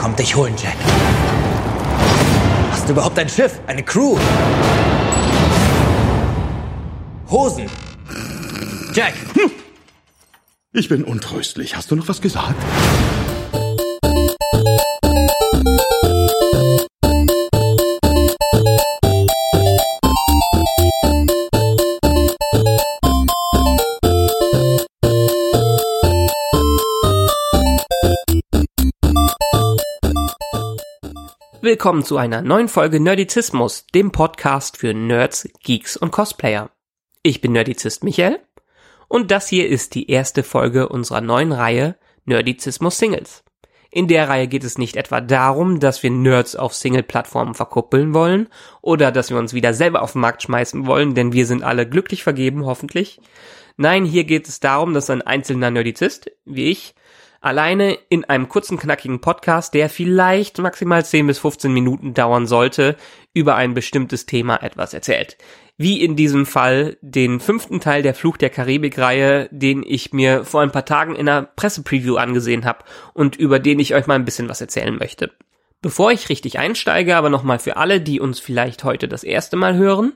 [0.00, 0.76] kommt dich holen, Jack.
[2.70, 3.60] Hast du überhaupt ein Schiff?
[3.66, 4.16] Eine Crew?
[7.28, 7.66] Hosen?
[8.94, 9.12] Jack!
[9.34, 9.50] Hm.
[10.72, 11.76] Ich bin untröstlich.
[11.76, 12.54] Hast du noch was gesagt?
[31.70, 36.70] Willkommen zu einer neuen Folge Nerdizismus, dem Podcast für Nerds, Geeks und Cosplayer.
[37.22, 38.40] Ich bin Nerdizist Michael
[39.06, 43.44] und das hier ist die erste Folge unserer neuen Reihe Nerdizismus Singles.
[43.88, 48.48] In der Reihe geht es nicht etwa darum, dass wir Nerds auf Single-Plattformen verkuppeln wollen
[48.82, 51.88] oder dass wir uns wieder selber auf den Markt schmeißen wollen, denn wir sind alle
[51.88, 53.20] glücklich vergeben, hoffentlich.
[53.76, 56.96] Nein, hier geht es darum, dass ein einzelner Nerdizist, wie ich,
[57.40, 62.96] alleine in einem kurzen, knackigen Podcast, der vielleicht maximal 10 bis 15 Minuten dauern sollte,
[63.32, 65.38] über ein bestimmtes Thema etwas erzählt.
[65.76, 70.60] Wie in diesem Fall den fünften Teil der Fluch der Karibik-Reihe, den ich mir vor
[70.60, 74.26] ein paar Tagen in einer Pressepreview angesehen habe und über den ich euch mal ein
[74.26, 75.32] bisschen was erzählen möchte.
[75.80, 79.76] Bevor ich richtig einsteige, aber nochmal für alle, die uns vielleicht heute das erste Mal
[79.76, 80.12] hören.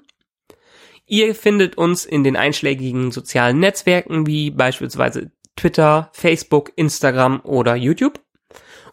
[1.07, 8.21] Ihr findet uns in den einschlägigen sozialen Netzwerken wie beispielsweise Twitter, Facebook, Instagram oder YouTube.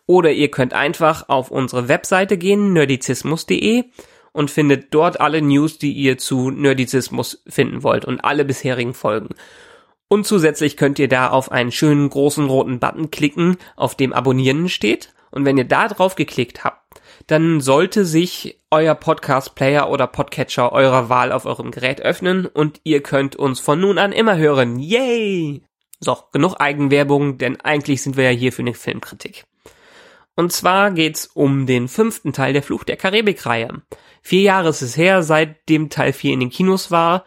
[0.05, 3.85] Oder ihr könnt einfach auf unsere Webseite gehen, nerdizismus.de
[4.33, 9.29] und findet dort alle News, die ihr zu Nerdizismus finden wollt und alle bisherigen Folgen.
[10.07, 14.67] Und zusätzlich könnt ihr da auf einen schönen großen roten Button klicken, auf dem Abonnieren
[14.67, 15.13] steht.
[15.31, 21.07] Und wenn ihr da drauf geklickt habt, dann sollte sich euer Podcast-Player oder Podcatcher eurer
[21.07, 24.79] Wahl auf eurem Gerät öffnen und ihr könnt uns von nun an immer hören.
[24.79, 25.61] Yay!
[26.03, 29.45] So, genug Eigenwerbung, denn eigentlich sind wir ja hier für eine Filmkritik.
[30.35, 33.83] Und zwar geht's um den fünften Teil der Fluch der Karibik-Reihe.
[34.23, 37.25] Vier Jahre ist es her, seitdem Teil 4 in den Kinos war.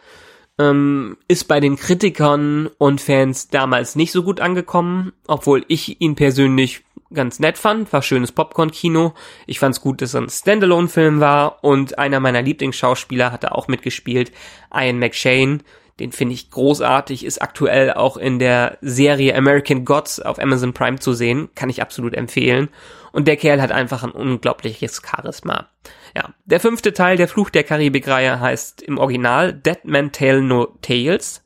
[0.58, 6.16] Ähm, ist bei den Kritikern und Fans damals nicht so gut angekommen, obwohl ich ihn
[6.16, 9.14] persönlich ganz nett fand, war schönes Popcorn-Kino.
[9.46, 14.32] Ich fand's gut, dass er ein Standalone-Film war und einer meiner Lieblingsschauspieler hatte auch mitgespielt,
[14.72, 15.62] Ian McShane,
[16.00, 20.98] den finde ich großartig, ist aktuell auch in der Serie American Gods auf Amazon Prime
[20.98, 22.68] zu sehen, kann ich absolut empfehlen.
[23.12, 25.68] Und der Kerl hat einfach ein unglaubliches Charisma.
[26.16, 30.76] Ja, der fünfte Teil der Fluch der Karibik-Reihe heißt im Original Dead Man Tell No
[30.82, 31.44] Tales.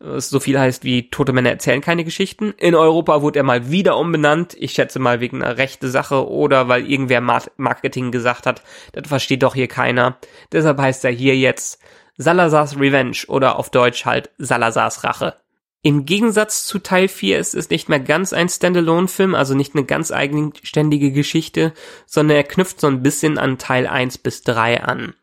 [0.00, 2.54] So viel heißt wie Tote Männer erzählen keine Geschichten.
[2.56, 4.54] In Europa wurde er mal wieder umbenannt.
[4.56, 9.42] Ich schätze mal wegen einer rechte Sache oder weil irgendwer Marketing gesagt hat, das versteht
[9.42, 10.18] doch hier keiner.
[10.52, 11.82] Deshalb heißt er hier jetzt
[12.18, 15.36] Salazars Revenge oder auf Deutsch halt Salazars Rache.
[15.82, 19.84] Im Gegensatz zu Teil 4 ist es nicht mehr ganz ein Standalone-Film, also nicht eine
[19.84, 21.72] ganz eigenständige Geschichte,
[22.04, 25.14] sondern er knüpft so ein bisschen an Teil 1 bis 3 an.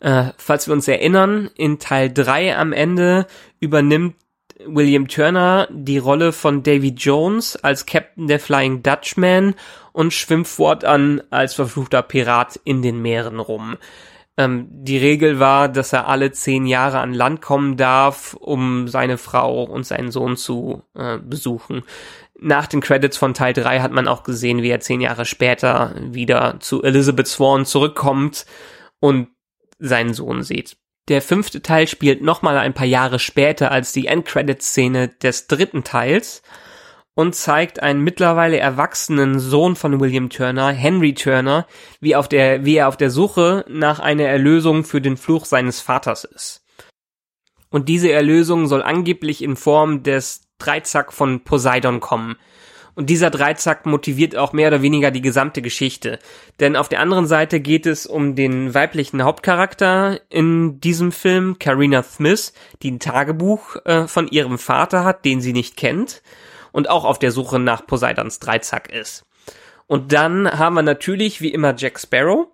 [0.00, 3.26] Äh, falls wir uns erinnern, in Teil 3 am Ende
[3.60, 4.16] übernimmt
[4.66, 9.54] William Turner die Rolle von Davy Jones als Captain der Flying Dutchman
[9.92, 13.76] und schwimmt fortan als verfluchter Pirat in den Meeren rum.
[14.36, 19.16] Ähm, die Regel war, dass er alle zehn Jahre an Land kommen darf, um seine
[19.16, 21.82] Frau und seinen Sohn zu äh, besuchen.
[22.40, 25.94] Nach den Credits von Teil 3 hat man auch gesehen, wie er zehn Jahre später
[26.00, 28.44] wieder zu Elizabeth Swan zurückkommt
[28.98, 29.28] und
[29.78, 30.76] seinen Sohn sieht.
[31.08, 36.42] Der fünfte Teil spielt nochmal ein paar Jahre später als die Endcredit-Szene des dritten Teils
[37.14, 41.66] und zeigt einen mittlerweile erwachsenen Sohn von William Turner, Henry Turner,
[42.00, 45.80] wie, auf der, wie er auf der Suche nach einer Erlösung für den Fluch seines
[45.80, 46.62] Vaters ist.
[47.70, 52.36] Und diese Erlösung soll angeblich in Form des Dreizack von Poseidon kommen.
[52.96, 56.20] Und dieser Dreizack motiviert auch mehr oder weniger die gesamte Geschichte.
[56.60, 62.04] Denn auf der anderen Seite geht es um den weiblichen Hauptcharakter in diesem Film, Karina
[62.04, 66.22] Smith, die ein Tagebuch äh, von ihrem Vater hat, den sie nicht kennt
[66.74, 69.24] und auch auf der Suche nach Poseidons Dreizack ist.
[69.86, 72.48] Und dann haben wir natürlich wie immer Jack Sparrow,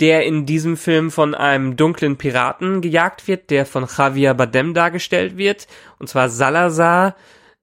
[0.00, 5.36] der in diesem Film von einem dunklen Piraten gejagt wird, der von Javier Badem dargestellt
[5.36, 5.68] wird,
[6.00, 7.14] und zwar Salazar,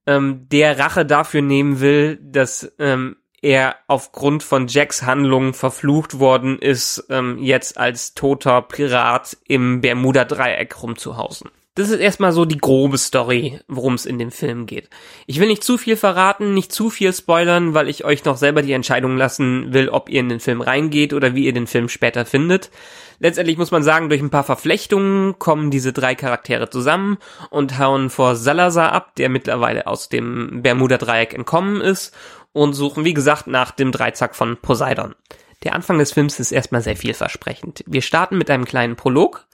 [0.08, 6.60] ähm, der Rache dafür nehmen will, dass ähm, er aufgrund von Jacks Handlungen verflucht worden
[6.60, 11.52] ist, ähm, jetzt als toter Pirat im Bermuda-Dreieck rumzuhausen.
[11.76, 14.92] Das ist erstmal so die grobe Story, worum es in dem Film geht.
[15.26, 18.62] Ich will nicht zu viel verraten, nicht zu viel spoilern, weil ich euch noch selber
[18.62, 21.90] die Entscheidung lassen will, ob ihr in den Film reingeht oder wie ihr den Film
[21.90, 22.70] später findet.
[23.18, 27.18] Letztendlich muss man sagen, durch ein paar Verflechtungen kommen diese drei Charaktere zusammen
[27.50, 32.14] und hauen vor Salazar ab, der mittlerweile aus dem Bermuda-Dreieck entkommen ist
[32.52, 35.16] und suchen, wie gesagt, nach dem Dreizack von Poseidon.
[35.64, 37.84] Der Anfang des Films ist erstmal sehr vielversprechend.
[37.88, 39.48] Wir starten mit einem kleinen Prolog,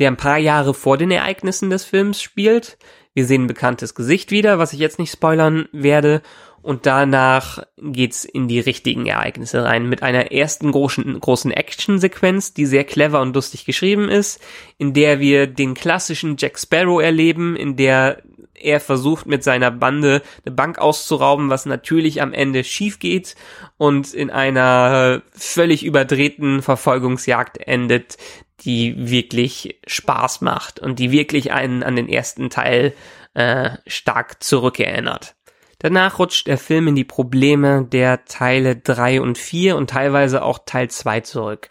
[0.00, 2.78] der ein paar Jahre vor den Ereignissen des Films spielt.
[3.14, 6.22] Wir sehen ein bekanntes Gesicht wieder, was ich jetzt nicht spoilern werde.
[6.62, 12.66] Und danach geht's in die richtigen Ereignisse rein mit einer ersten großen, großen Action-Sequenz, die
[12.66, 14.40] sehr clever und lustig geschrieben ist,
[14.76, 18.22] in der wir den klassischen Jack Sparrow erleben, in der
[18.60, 23.34] er versucht mit seiner Bande eine Bank auszurauben, was natürlich am Ende schief geht
[23.76, 28.16] und in einer völlig überdrehten Verfolgungsjagd endet,
[28.60, 32.94] die wirklich Spaß macht und die wirklich einen an den ersten Teil
[33.34, 35.34] äh, stark zurückerinnert.
[35.78, 40.60] Danach rutscht der Film in die Probleme der Teile 3 und 4 und teilweise auch
[40.66, 41.70] Teil 2 zurück.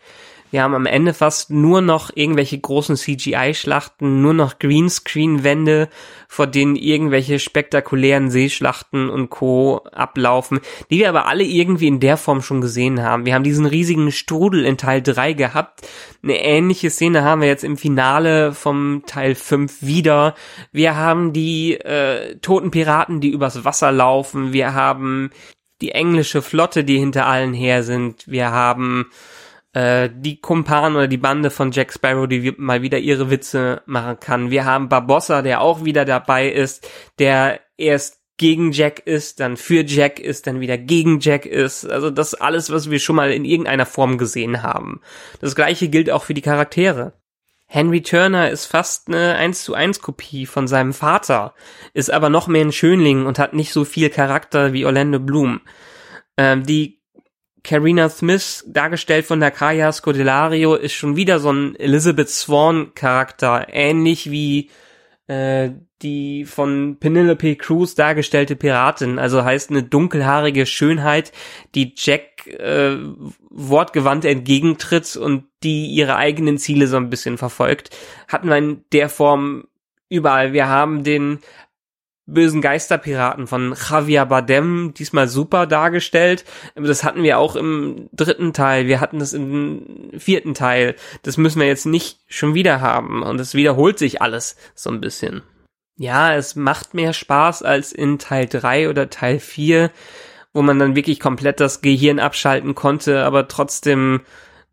[0.52, 5.90] Wir haben am Ende fast nur noch irgendwelche großen CGI-Schlachten, nur noch Greenscreen-Wände,
[6.28, 9.84] vor denen irgendwelche spektakulären Seeschlachten und Co.
[9.92, 10.60] ablaufen,
[10.90, 13.26] die wir aber alle irgendwie in der Form schon gesehen haben.
[13.26, 15.88] Wir haben diesen riesigen Strudel in Teil 3 gehabt.
[16.24, 20.34] Eine ähnliche Szene haben wir jetzt im Finale vom Teil 5 wieder.
[20.72, 24.52] Wir haben die äh, toten Piraten, die übers Wasser laufen.
[24.52, 25.30] Wir haben
[25.82, 28.28] die englische Flotte, die hinter allen her sind.
[28.28, 29.10] Wir haben
[29.74, 34.20] äh, die Kumpan oder die Bande von Jack Sparrow, die mal wieder ihre Witze machen
[34.20, 34.52] kann.
[34.52, 36.90] Wir haben Barbossa, der auch wieder dabei ist,
[37.20, 41.86] der erst gegen Jack ist, dann für Jack ist, dann wieder gegen Jack ist.
[41.86, 45.02] Also das alles, was wir schon mal in irgendeiner Form gesehen haben.
[45.42, 47.14] Das gleiche gilt auch für die Charaktere.
[47.68, 51.54] Henry Turner ist fast eine 1 zu 1 Kopie von seinem Vater,
[51.94, 55.62] ist aber noch mehr ein Schönling und hat nicht so viel Charakter wie Orlando Bloom.
[56.36, 56.99] Ähm, die
[57.64, 63.68] Carina Smith, dargestellt von der Kaya Scodelario, ist schon wieder so ein Elizabeth Swan Charakter,
[63.72, 64.70] ähnlich wie
[65.28, 65.72] äh,
[66.02, 71.34] die von Penelope Cruz dargestellte Piratin, also heißt eine dunkelhaarige Schönheit,
[71.76, 72.98] die Jack äh,
[73.50, 77.96] wortgewandt entgegentritt und die ihre eigenen Ziele so ein bisschen verfolgt,
[78.28, 79.66] hatten wir in der Form
[80.08, 80.54] überall.
[80.54, 81.40] Wir haben den
[82.34, 86.46] bösen Geisterpiraten von Javier Bardem diesmal super dargestellt.
[86.76, 88.88] Das hatten wir auch im dritten Teil.
[88.88, 90.96] Wir hatten das im vierten Teil.
[91.24, 93.24] Das müssen wir jetzt nicht schon wieder haben.
[93.24, 95.42] Und es wiederholt sich alles so ein bisschen.
[95.98, 99.92] Ja, es macht mehr Spaß als in Teil 3 oder Teil 4,
[100.54, 104.22] wo man dann wirklich komplett das Gehirn abschalten konnte, aber trotzdem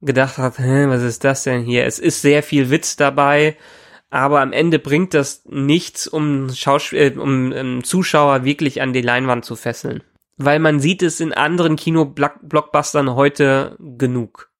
[0.02, 1.85] gedacht hat, was ist das denn hier?
[1.85, 3.56] Es ist sehr viel Witz dabei
[4.16, 9.02] aber am Ende bringt das nichts, um, Schaus äh, um ähm, Zuschauer wirklich an die
[9.02, 10.02] Leinwand zu fesseln.
[10.38, 14.50] Weil man sieht es in anderen Kino-Blockbustern heute genug.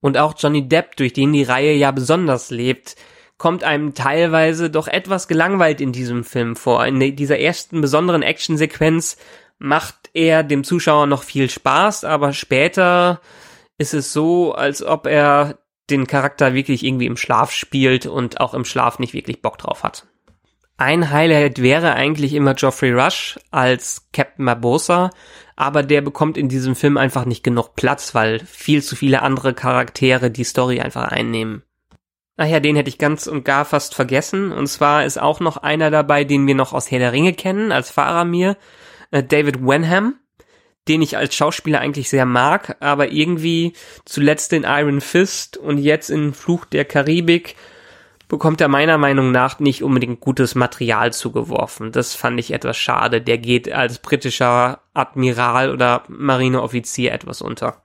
[0.00, 2.96] Und auch Johnny Depp, durch den die Reihe ja besonders lebt,
[3.38, 6.84] kommt einem teilweise doch etwas gelangweilt in diesem Film vor.
[6.84, 9.16] In dieser ersten besonderen Actionsequenz
[9.58, 13.22] macht er dem Zuschauer noch viel Spaß, aber später
[13.78, 15.58] ist es so, als ob er
[15.90, 19.82] den Charakter wirklich irgendwie im Schlaf spielt und auch im Schlaf nicht wirklich Bock drauf
[19.82, 20.06] hat.
[20.76, 25.10] Ein Highlight wäre eigentlich immer Geoffrey Rush als Captain Barbossa,
[25.54, 29.52] aber der bekommt in diesem Film einfach nicht genug Platz, weil viel zu viele andere
[29.52, 31.62] Charaktere die Story einfach einnehmen.
[32.38, 34.52] Ach ja, den hätte ich ganz und gar fast vergessen.
[34.52, 37.72] Und zwar ist auch noch einer dabei, den wir noch aus Herr der Ringe kennen,
[37.72, 38.56] als Faramir,
[39.10, 40.14] äh, David Wenham
[40.90, 43.74] den ich als Schauspieler eigentlich sehr mag, aber irgendwie
[44.04, 47.54] zuletzt in Iron Fist und jetzt in Fluch der Karibik
[48.26, 51.92] bekommt er meiner Meinung nach nicht unbedingt gutes Material zugeworfen.
[51.92, 53.20] Das fand ich etwas schade.
[53.20, 57.84] Der geht als britischer Admiral oder Marineoffizier etwas unter.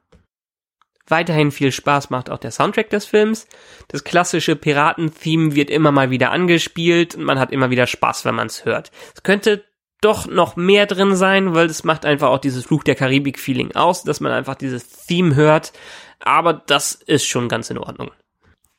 [1.08, 3.48] Weiterhin viel Spaß macht auch der Soundtrack des Films.
[3.90, 8.34] Das klassische Piraten-Theme wird immer mal wieder angespielt und man hat immer wieder Spaß, wenn
[8.34, 8.92] man es hört.
[9.14, 9.64] Es könnte
[10.06, 14.04] doch noch mehr drin sein, weil es macht einfach auch dieses Fluch der Karibik-Feeling aus,
[14.04, 15.74] dass man einfach dieses Theme hört.
[16.20, 18.12] Aber das ist schon ganz in Ordnung.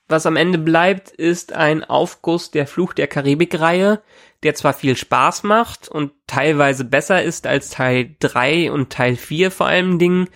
[0.09, 4.02] Was am Ende bleibt, ist ein Aufguss der Fluch der Karibik-Reihe,
[4.45, 9.50] der zwar viel Spaß macht und teilweise besser ist als Teil 3 und Teil 4
[9.50, 10.28] vor allem Dingen,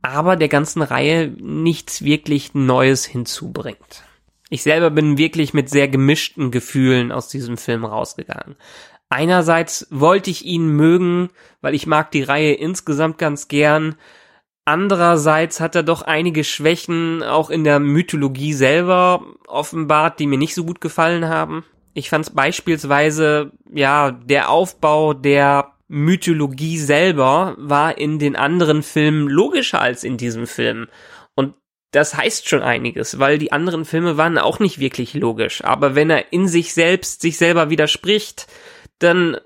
[0.00, 4.04] aber der ganzen Reihe nichts wirklich Neues hinzubringt.
[4.48, 8.56] Ich selber bin wirklich mit sehr gemischten Gefühlen aus diesem Film rausgegangen.
[9.10, 13.96] Einerseits wollte ich ihn mögen, weil ich mag die Reihe insgesamt ganz gern.
[14.64, 20.54] Andererseits hat er doch einige Schwächen auch in der Mythologie selber offenbart, die mir nicht
[20.54, 21.64] so gut gefallen haben.
[21.92, 29.80] Ich fand beispielsweise, ja, der Aufbau der Mythologie selber war in den anderen Filmen logischer
[29.80, 30.86] als in diesem Film.
[31.34, 31.54] Und
[31.90, 35.64] das heißt schon einiges, weil die anderen Filme waren auch nicht wirklich logisch.
[35.64, 38.46] Aber wenn er in sich selbst sich selber widerspricht,
[39.00, 39.36] dann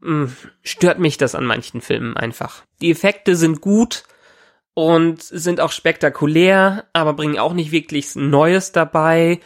[0.00, 0.30] mh,
[0.62, 2.64] stört mich das an manchen Filmen einfach.
[2.80, 4.04] Die Effekte sind gut
[4.74, 9.40] und sind auch spektakulär, aber bringen auch nicht wirklich Neues dabei.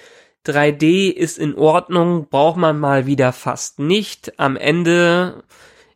[0.46, 4.38] 3D ist in Ordnung, braucht man mal wieder fast nicht.
[4.40, 5.44] Am Ende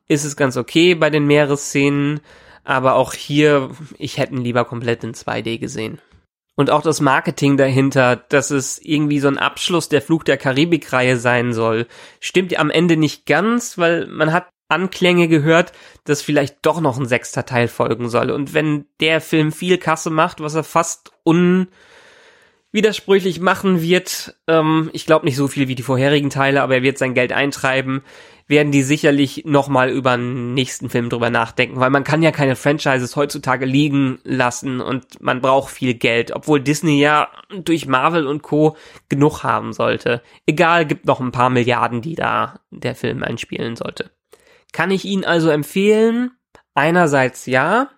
[0.08, 2.20] ist es ganz okay bei den Meeresszenen,
[2.64, 6.00] aber auch hier, ich hätte ihn lieber komplett in 2D gesehen.
[6.54, 11.16] Und auch das Marketing dahinter, dass es irgendwie so ein Abschluss der Fluch der Karibik-Reihe
[11.16, 11.86] sein soll,
[12.20, 15.72] stimmt am Ende nicht ganz, weil man hat Anklänge gehört,
[16.04, 18.30] dass vielleicht doch noch ein sechster Teil folgen soll.
[18.30, 21.12] Und wenn der Film viel Kasse macht, was er fast
[22.72, 26.82] unwidersprüchlich machen wird, ähm, ich glaube nicht so viel wie die vorherigen Teile, aber er
[26.82, 28.02] wird sein Geld eintreiben,
[28.46, 32.56] werden die sicherlich nochmal über einen nächsten Film drüber nachdenken, weil man kann ja keine
[32.56, 38.42] Franchises heutzutage liegen lassen und man braucht viel Geld, obwohl Disney ja durch Marvel und
[38.42, 38.76] Co.
[39.08, 40.22] genug haben sollte.
[40.46, 44.10] Egal, gibt noch ein paar Milliarden, die da der Film einspielen sollte.
[44.72, 46.32] Kann ich Ihnen also empfehlen?
[46.74, 47.90] Einerseits ja.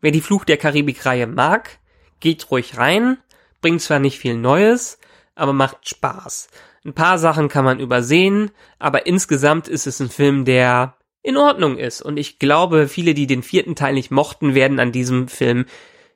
[0.00, 1.78] Wer die Fluch der Karibik-Reihe mag,
[2.20, 3.18] geht ruhig rein.
[3.60, 4.98] Bringt zwar nicht viel Neues,
[5.34, 6.48] aber macht Spaß.
[6.84, 11.78] Ein paar Sachen kann man übersehen, aber insgesamt ist es ein Film, der in Ordnung
[11.78, 12.02] ist.
[12.02, 15.66] Und ich glaube, viele, die den vierten Teil nicht mochten, werden an diesem Film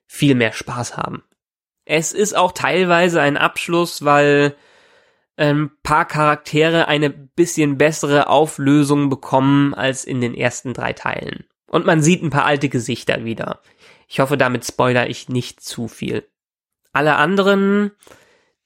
[0.06, 1.22] viel mehr Spaß haben.
[1.84, 4.56] Es ist auch teilweise ein Abschluss, weil
[5.36, 11.44] ein paar Charaktere eine bisschen bessere Auflösung bekommen als in den ersten drei Teilen.
[11.68, 13.60] Und man sieht ein paar alte Gesichter wieder.
[14.08, 16.26] Ich hoffe, damit spoiler ich nicht zu viel.
[16.92, 17.92] Alle anderen,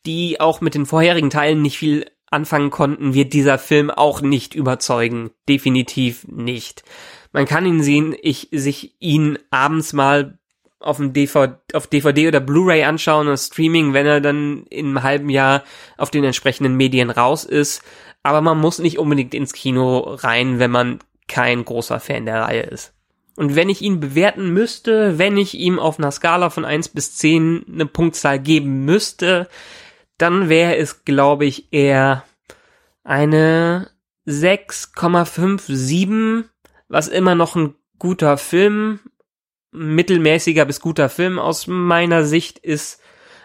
[0.06, 4.54] die auch mit den vorherigen Teilen nicht viel anfangen konnten, wird dieser Film auch nicht
[4.54, 5.30] überzeugen.
[5.48, 6.84] Definitiv nicht.
[7.32, 10.38] Man kann ihn sehen, ich sich ihn abends mal
[10.80, 15.02] auf dem DVD, auf DVD oder Blu-ray anschauen oder Streaming, wenn er dann in einem
[15.02, 15.62] halben Jahr
[15.98, 17.82] auf den entsprechenden Medien raus ist.
[18.22, 22.62] Aber man muss nicht unbedingt ins Kino rein, wenn man kein großer Fan der Reihe
[22.62, 22.94] ist.
[23.36, 27.14] Und wenn ich ihn bewerten müsste, wenn ich ihm auf einer Skala von 1 bis
[27.16, 29.48] 10 eine Punktzahl geben müsste,
[30.22, 32.24] dann wäre es, glaube ich, eher
[33.04, 33.90] eine
[34.26, 36.44] 6,57,
[36.88, 39.00] was immer noch ein guter Film
[39.72, 43.00] mittelmäßiger bis guter Film aus meiner Sicht ist,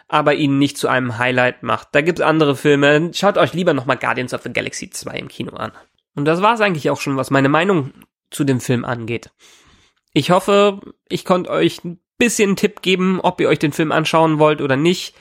[0.08, 1.90] aber ihn nicht zu einem Highlight macht.
[1.94, 3.12] Da gibt's andere Filme.
[3.14, 5.72] Schaut euch lieber nochmal Guardians of the Galaxy 2 im Kino an.
[6.16, 7.92] Und das war's eigentlich auch schon, was meine Meinung
[8.32, 9.32] zu dem Film angeht.
[10.14, 10.80] Ich hoffe,
[11.10, 14.78] ich konnte euch ein bisschen Tipp geben, ob ihr euch den Film anschauen wollt oder
[14.78, 15.16] nicht.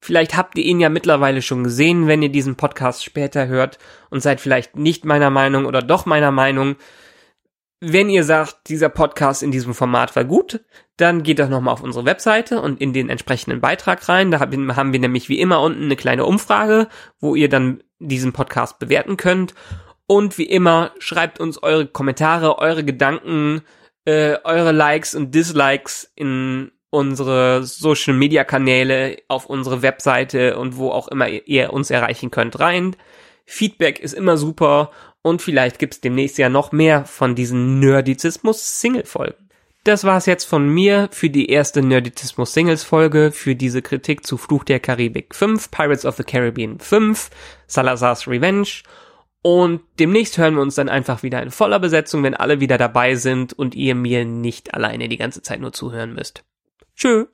[0.00, 3.78] Vielleicht habt ihr ihn ja mittlerweile schon gesehen, wenn ihr diesen Podcast später hört
[4.10, 6.76] und seid vielleicht nicht meiner Meinung oder doch meiner Meinung.
[7.80, 10.64] Wenn ihr sagt, dieser Podcast in diesem Format war gut,
[10.96, 14.30] dann geht doch nochmal auf unsere Webseite und in den entsprechenden Beitrag rein.
[14.30, 16.88] Da haben wir nämlich wie immer unten eine kleine Umfrage,
[17.20, 19.54] wo ihr dann diesen Podcast bewerten könnt.
[20.06, 23.62] Und wie immer, schreibt uns eure Kommentare, eure Gedanken,
[24.06, 30.90] äh, eure Likes und Dislikes in unsere Social Media Kanäle, auf unsere Webseite und wo
[30.90, 32.96] auch immer ihr uns erreichen könnt rein.
[33.44, 34.90] Feedback ist immer super
[35.22, 39.48] und vielleicht gibt's demnächst ja noch mehr von diesen Nerdizismus-Single-Folgen.
[39.84, 44.80] Das war's jetzt von mir für die erste Nerdizismus-Singles-Folge, für diese Kritik zu Fluch der
[44.80, 47.30] Karibik 5, Pirates of the Caribbean 5,
[47.66, 48.68] Salazar's Revenge.
[49.40, 53.14] Und demnächst hören wir uns dann einfach wieder in voller Besetzung, wenn alle wieder dabei
[53.14, 56.44] sind und ihr mir nicht alleine die ganze Zeit nur zuhören müsst.
[56.98, 57.26] Tschö.